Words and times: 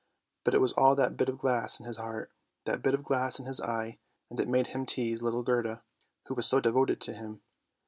But 0.43 0.55
it 0.55 0.61
was 0.61 0.71
all 0.71 0.95
that 0.95 1.15
bit 1.15 1.29
of 1.29 1.37
glass 1.37 1.79
in 1.79 1.85
his 1.85 1.97
heart, 1.97 2.31
that 2.65 2.81
bit 2.81 2.95
of 2.95 3.03
glass 3.03 3.37
in 3.37 3.45
his 3.45 3.61
eye, 3.61 3.99
and 4.31 4.39
it 4.39 4.47
made 4.49 4.69
him 4.69 4.83
teaze 4.83 5.21
little 5.21 5.43
Gerda 5.43 5.83
who 6.25 6.33
was 6.33 6.47
so 6.49 6.59
devoted 6.59 6.99
to 7.01 7.13
him. 7.13 7.41